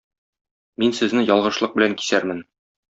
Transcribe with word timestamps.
Мин 0.85 0.97
сезне 1.01 1.27
ялгышлык 1.37 1.79
белән 1.79 1.97
кисәрмен. 2.03 2.45